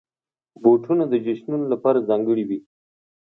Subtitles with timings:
[0.61, 2.59] بوټونه د جشنونو لپاره ځانګړي وي.